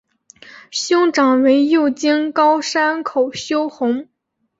[0.71, 4.07] 兄长为右京亮山口修弘。